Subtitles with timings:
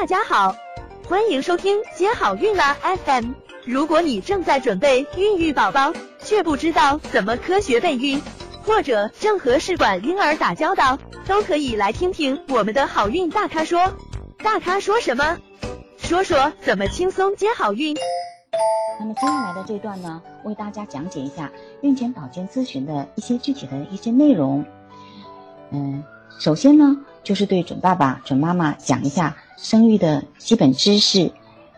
[0.00, 0.54] 大家好，
[1.08, 3.32] 欢迎收听接好运啦 FM。
[3.64, 8.22] 如果你正在准备孕育宝宝，却不知道怎么科学备孕，
[8.62, 13.92] 或者正和试管婴儿打交道，都可以来听听我们的好运大咖说。
[14.38, 15.36] 大咖说什么？
[15.96, 17.96] 说说怎么轻松接好运。
[19.00, 24.64] 那么接下来的这段呢，为大家讲解一下孕前保健咨询的一些具体的一些内容。
[25.72, 26.04] 嗯，
[26.38, 26.96] 首先呢，
[27.28, 31.30] 就是对准爸爸、准妈妈讲一下生育的基本知识，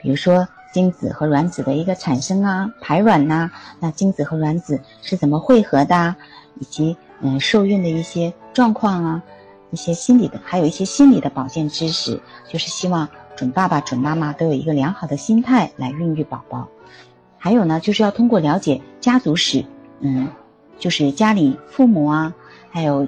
[0.00, 6.16] 比如说精子和卵子的一个产生啊、排卵呐，那精子和卵子是怎么汇合的，
[6.58, 9.22] 以及嗯受孕的一些状况啊，
[9.70, 12.18] 一些心理的，还有一些心理的保健知识，
[12.48, 16.66] 就是希望准爸爸、准妈妈都有一个良好的心态来孕育宝宝。
[17.36, 19.62] 还有呢，就是要通过了解家族史，
[20.00, 20.26] 嗯，
[20.78, 22.32] 就是家里父母啊，
[22.70, 23.06] 还有。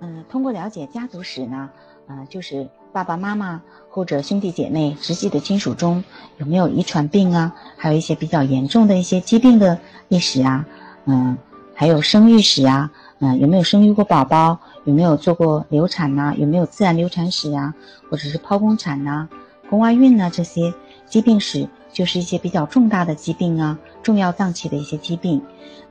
[0.00, 1.70] 嗯，通过了解家族史呢，
[2.06, 6.04] 呃，就是爸爸妈妈或者兄弟姐妹直系的亲属中
[6.38, 10.64] 有没有遗传病啊，还有一些比较严重的一些疾病的历史啊，
[11.06, 11.36] 嗯，
[11.74, 17.74] 还有生育史啊，嗯，有没有生育过宝宝，有没有做过流产呐，有没有自然流产史啊，
[18.08, 19.28] 或者是剖宫产呐、
[19.68, 20.72] 宫外孕呐这些
[21.06, 25.42] 疾病史，就是一些比较重大的疾病啊，重要脏器的一些疾病。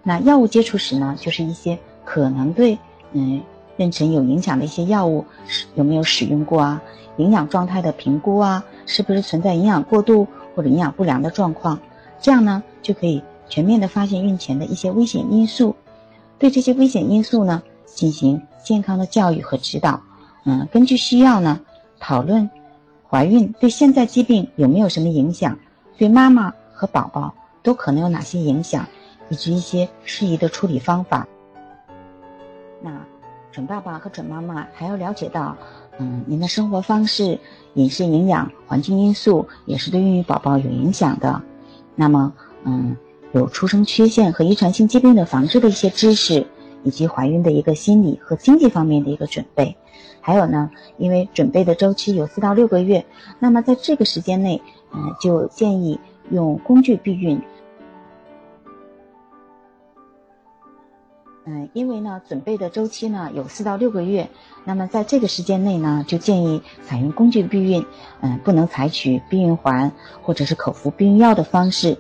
[0.02, 2.78] 那药物接触史呢，就是一些可能对
[3.12, 3.44] 嗯。
[3.78, 5.26] 妊娠有影响的一些药物
[5.76, 6.82] 有没有使用过啊？
[7.18, 11.80] 营养状态的评估啊，是不是存在营养过度或者营养不良的状况？
[12.20, 15.76] 这样呢，就可以全面的发现孕前的一些危险因素，
[16.38, 20.00] 对这些危险因素呢进行健康的教育和指导。
[20.46, 21.60] 嗯，根据需要呢，
[22.00, 22.48] 讨论
[23.10, 25.58] 怀孕对现在疾病有没有什么影响，
[25.98, 27.34] 对妈妈和宝宝
[27.64, 28.86] 都可能有哪些影响，
[29.30, 31.28] 以及一些适宜的处理方法。
[32.80, 32.92] 那。
[33.58, 35.58] 准爸爸和准妈妈还要了解到，
[35.98, 37.40] 嗯，您的生活方式、
[37.74, 41.42] 饮食、营养、环境因素也是对孕育宝宝有影响的。
[41.96, 42.32] 那么，
[42.66, 42.96] 嗯，
[43.32, 46.46] 有出生缺陷和遗传性疾病的防治的一些知识，
[46.84, 49.76] 以及怀孕的一个心理和经济方面的一个准备。
[50.22, 53.04] 还有呢，因为准备的周期有四到六个月，
[53.40, 54.62] 那么在这个时间内，
[54.94, 56.00] 嗯，就建议
[56.30, 57.42] 用工具避孕。
[61.50, 64.30] 嗯，因为呢，准备的周期呢有四到六个月，
[64.66, 67.86] 那么在这个时间内呢，就建议采用工具避孕，
[68.20, 69.90] 嗯，不能采取避孕环
[70.22, 71.98] 或者是口服避孕药的方式。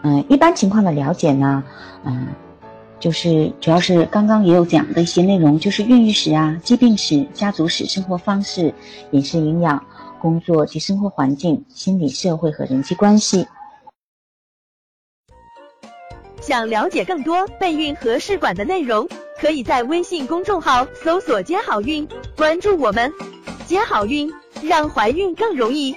[0.00, 1.62] 嗯，一般情况的了解呢，
[2.04, 2.28] 嗯，
[2.98, 8.72] 就是主要是刚刚也有讲的一些内容，就是孕育史啊、疾病史、家族史、生活方式、
[9.10, 9.84] 饮食营养、
[10.18, 13.46] 工作及生活环境、心理社会和人际关系。
[16.42, 19.08] 想了解更多备孕和试管的内容，
[19.40, 23.12] 可以在微信公众号搜索“接好运”，关注我们，
[23.64, 24.28] 接好运，
[24.60, 25.96] 让怀孕更容易。